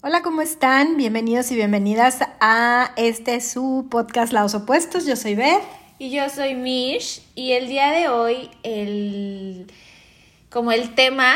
Hola, 0.00 0.22
¿cómo 0.22 0.42
están? 0.42 0.96
Bienvenidos 0.96 1.50
y 1.50 1.56
bienvenidas 1.56 2.20
a 2.40 2.92
este 2.94 3.40
su 3.40 3.88
podcast 3.90 4.32
Lados 4.32 4.54
Opuestos. 4.54 5.04
Yo 5.06 5.16
soy 5.16 5.34
Beth. 5.34 5.60
Y 5.98 6.10
yo 6.10 6.28
soy 6.28 6.54
Mish. 6.54 7.20
Y 7.34 7.54
el 7.54 7.66
día 7.66 7.90
de 7.90 8.06
hoy, 8.06 8.48
el 8.62 9.66
como 10.50 10.70
el 10.70 10.94
tema 10.94 11.34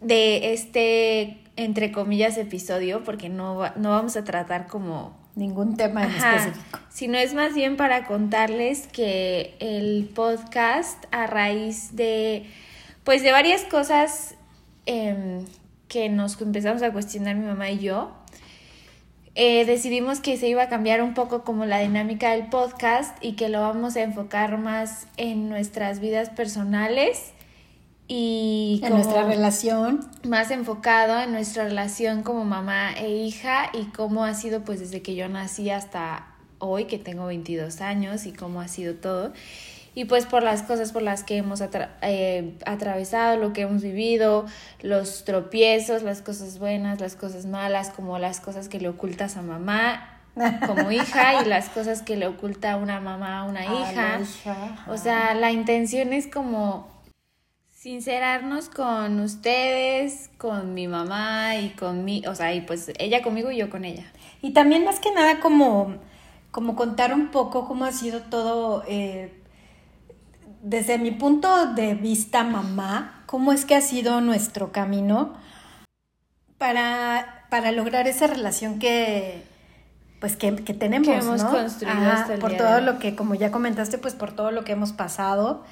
de 0.00 0.54
este, 0.54 1.42
entre 1.56 1.92
comillas, 1.92 2.38
episodio, 2.38 3.04
porque 3.04 3.28
no, 3.28 3.70
no 3.76 3.90
vamos 3.90 4.16
a 4.16 4.24
tratar 4.24 4.66
como 4.66 5.14
ningún 5.34 5.76
tema 5.76 6.04
en 6.04 6.12
específico. 6.12 6.78
Sino 6.88 7.18
es 7.18 7.34
más 7.34 7.52
bien 7.52 7.76
para 7.76 8.06
contarles 8.06 8.86
que 8.86 9.54
el 9.60 10.08
podcast 10.14 11.04
a 11.10 11.26
raíz 11.26 11.94
de, 11.96 12.46
pues 13.04 13.22
de 13.22 13.30
varias 13.30 13.64
cosas 13.64 14.36
em, 14.86 15.44
que 15.90 16.08
nos 16.08 16.40
empezamos 16.40 16.82
a 16.82 16.92
cuestionar 16.92 17.36
mi 17.36 17.44
mamá 17.44 17.68
y 17.68 17.80
yo, 17.80 18.12
eh, 19.34 19.64
decidimos 19.64 20.20
que 20.20 20.36
se 20.36 20.48
iba 20.48 20.62
a 20.62 20.68
cambiar 20.68 21.02
un 21.02 21.14
poco 21.14 21.42
como 21.42 21.66
la 21.66 21.80
dinámica 21.80 22.30
del 22.30 22.46
podcast 22.46 23.16
y 23.20 23.32
que 23.32 23.48
lo 23.48 23.60
vamos 23.60 23.96
a 23.96 24.02
enfocar 24.02 24.56
más 24.56 25.08
en 25.16 25.48
nuestras 25.48 25.98
vidas 25.98 26.30
personales 26.30 27.32
y 28.06 28.80
en 28.84 28.94
nuestra 28.94 29.24
relación. 29.24 30.08
más 30.26 30.52
enfocado 30.52 31.20
en 31.20 31.32
nuestra 31.32 31.64
relación 31.64 32.22
como 32.22 32.44
mamá 32.44 32.92
e 32.92 33.10
hija 33.10 33.70
y 33.72 33.86
cómo 33.86 34.24
ha 34.24 34.34
sido 34.34 34.62
pues 34.62 34.78
desde 34.78 35.02
que 35.02 35.16
yo 35.16 35.28
nací 35.28 35.70
hasta 35.70 36.26
hoy 36.58 36.84
que 36.84 36.98
tengo 36.98 37.26
22 37.26 37.80
años 37.80 38.26
y 38.26 38.32
cómo 38.32 38.60
ha 38.60 38.68
sido 38.68 38.94
todo 38.94 39.32
y 39.94 40.04
pues 40.04 40.26
por 40.26 40.42
las 40.42 40.62
cosas 40.62 40.92
por 40.92 41.02
las 41.02 41.24
que 41.24 41.36
hemos 41.36 41.60
eh, 42.02 42.54
atravesado, 42.66 43.36
lo 43.36 43.52
que 43.52 43.62
hemos 43.62 43.82
vivido, 43.82 44.46
los 44.82 45.24
tropiezos, 45.24 46.02
las 46.02 46.22
cosas 46.22 46.58
buenas, 46.58 47.00
las 47.00 47.16
cosas 47.16 47.46
malas, 47.46 47.90
como 47.90 48.18
las 48.18 48.40
cosas 48.40 48.68
que 48.68 48.80
le 48.80 48.88
ocultas 48.88 49.36
a 49.36 49.42
mamá 49.42 50.16
como 50.66 50.90
hija 50.92 51.42
y 51.42 51.48
las 51.48 51.68
cosas 51.68 52.02
que 52.02 52.16
le 52.16 52.26
oculta 52.26 52.76
una 52.76 53.00
mamá 53.00 53.40
a 53.40 53.44
una 53.44 53.64
hija. 53.64 54.20
O 54.88 54.96
sea, 54.96 55.34
la 55.34 55.50
intención 55.50 56.12
es 56.12 56.26
como 56.26 56.88
sincerarnos 57.70 58.68
con 58.68 59.20
ustedes, 59.20 60.30
con 60.36 60.74
mi 60.74 60.86
mamá 60.86 61.56
y 61.56 61.70
con 61.70 62.04
mi, 62.04 62.22
o 62.26 62.34
sea, 62.34 62.54
y 62.54 62.60
pues 62.60 62.92
ella 62.98 63.22
conmigo 63.22 63.50
y 63.50 63.56
yo 63.56 63.70
con 63.70 63.84
ella. 63.84 64.04
Y 64.42 64.52
también 64.52 64.84
más 64.84 65.00
que 65.00 65.12
nada 65.12 65.40
como, 65.40 65.94
como 66.50 66.76
contar 66.76 67.14
un 67.14 67.28
poco 67.28 67.66
cómo 67.66 67.86
ha 67.86 67.92
sido 67.92 68.20
todo 68.22 68.84
eh, 68.86 69.39
desde 70.62 70.98
mi 70.98 71.10
punto 71.10 71.74
de 71.74 71.94
vista 71.94 72.44
mamá, 72.44 73.22
cómo 73.26 73.52
es 73.52 73.64
que 73.64 73.74
ha 73.74 73.80
sido 73.80 74.20
nuestro 74.20 74.72
camino 74.72 75.34
para, 76.58 77.46
para 77.48 77.72
lograr 77.72 78.06
esa 78.08 78.26
relación 78.26 78.78
que, 78.78 79.42
pues 80.20 80.36
que, 80.36 80.52
tenemos, 80.52 81.08
que 81.08 81.16
hemos 81.16 81.42
construido 81.44 82.38
por 82.40 82.56
todo 82.56 82.80
lo 82.80 82.98
que, 82.98 83.16
como 83.16 83.34
ya 83.34 83.50
comentaste, 83.50 83.98
pues 83.98 84.14
por 84.14 84.32
todo 84.32 84.50
lo 84.50 84.64
que 84.64 84.72
hemos 84.72 84.92
pasado, 84.92 85.64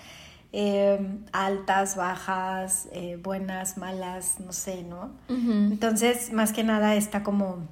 eh, 0.52 0.98
altas, 1.32 1.96
bajas, 1.96 2.88
eh, 2.92 3.18
buenas, 3.22 3.76
malas, 3.76 4.40
no 4.40 4.52
sé, 4.52 4.82
¿no? 4.82 5.10
Entonces, 5.28 6.32
más 6.32 6.54
que 6.54 6.64
nada 6.64 6.94
está 6.94 7.22
como, 7.22 7.68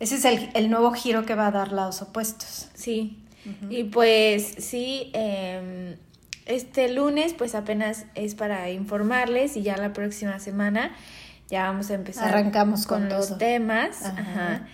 ese 0.00 0.16
es 0.16 0.24
el, 0.24 0.50
el, 0.54 0.68
nuevo 0.70 0.90
giro 0.90 1.24
que 1.24 1.36
va 1.36 1.46
a 1.46 1.50
dar 1.52 1.70
los 1.70 2.02
opuestos. 2.02 2.68
Sí, 2.74 3.24
y 3.70 3.84
pues 3.84 4.54
sí, 4.58 5.10
eh, 5.14 5.96
este 6.46 6.92
lunes 6.92 7.34
pues 7.34 7.54
apenas 7.54 8.06
es 8.14 8.34
para 8.34 8.70
informarles 8.70 9.56
y 9.56 9.62
ya 9.62 9.76
la 9.76 9.92
próxima 9.92 10.38
semana 10.38 10.94
ya 11.48 11.64
vamos 11.64 11.90
a 11.90 11.94
empezar 11.94 12.28
Arrancamos 12.28 12.86
con, 12.86 13.08
los 13.08 13.36
temas. 13.38 14.04
Ajá. 14.04 14.66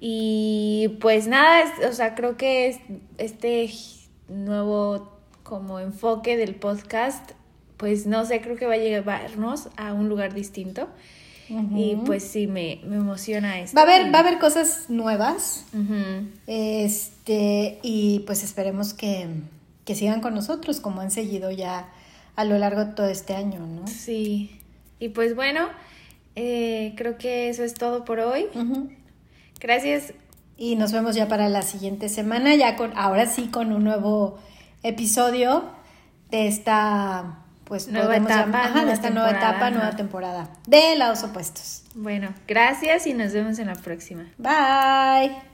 Y 0.00 0.96
pues 1.00 1.26
nada, 1.26 1.64
o 1.88 1.92
sea, 1.92 2.14
creo 2.14 2.36
que 2.36 2.68
es 2.68 2.78
este 3.18 3.70
nuevo 4.28 5.12
como 5.42 5.80
enfoque 5.80 6.36
del 6.36 6.54
podcast, 6.54 7.32
pues 7.76 8.06
no 8.06 8.24
sé, 8.24 8.40
creo 8.40 8.56
que 8.56 8.66
va 8.66 8.74
a 8.74 8.78
llevarnos 8.78 9.68
a 9.76 9.92
un 9.92 10.08
lugar 10.08 10.34
distinto. 10.34 10.88
Y 11.48 11.96
pues 12.06 12.24
sí, 12.24 12.46
me, 12.46 12.80
me, 12.86 12.96
emociona 12.96 13.60
esto. 13.60 13.76
Va 13.76 13.82
a 13.82 13.84
haber, 13.84 14.12
va 14.12 14.18
a 14.18 14.20
haber 14.22 14.38
cosas 14.38 14.86
nuevas. 14.88 15.66
Este, 16.46 17.78
y 17.82 18.20
pues 18.20 18.42
esperemos 18.42 18.94
que, 18.94 19.28
que 19.84 19.94
sigan 19.94 20.20
con 20.20 20.34
nosotros 20.34 20.80
como 20.80 21.00
han 21.00 21.10
seguido 21.10 21.50
ya 21.50 21.88
a 22.36 22.44
lo 22.44 22.58
largo 22.58 22.84
de 22.84 22.92
todo 22.92 23.06
este 23.06 23.34
año, 23.34 23.60
¿no? 23.60 23.86
Sí. 23.86 24.60
Y 24.98 25.10
pues 25.10 25.34
bueno, 25.34 25.68
eh, 26.36 26.94
creo 26.96 27.18
que 27.18 27.48
eso 27.48 27.64
es 27.64 27.74
todo 27.74 28.04
por 28.04 28.20
hoy. 28.20 28.46
Gracias. 29.60 30.14
Y 30.56 30.76
nos 30.76 30.92
vemos 30.92 31.16
ya 31.16 31.28
para 31.28 31.48
la 31.48 31.62
siguiente 31.62 32.08
semana, 32.08 32.54
ya 32.54 32.76
con, 32.76 32.96
ahora 32.96 33.26
sí, 33.26 33.48
con 33.48 33.72
un 33.72 33.84
nuevo 33.84 34.38
episodio 34.82 35.64
de 36.30 36.46
esta, 36.46 37.38
pues, 37.64 37.88
nueva 37.88 38.16
etapa, 38.16 38.84
de 38.84 38.92
esta 38.92 39.10
nueva 39.10 39.30
etapa, 39.30 39.70
nueva 39.70 39.96
temporada 39.96 40.50
de 40.66 40.96
Lados 40.96 41.24
Opuestos. 41.24 41.82
Bueno, 41.94 42.34
gracias 42.46 43.06
y 43.06 43.14
nos 43.14 43.32
vemos 43.32 43.58
en 43.58 43.66
la 43.66 43.74
próxima. 43.74 44.26
Bye. 44.38 45.52